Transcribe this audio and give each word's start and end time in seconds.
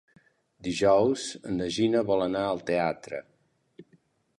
Dijous 0.67 1.27
na 1.59 1.69
Gina 1.77 2.03
vol 2.11 2.27
anar 2.29 2.45
al 2.49 2.67
teatre. 2.71 3.23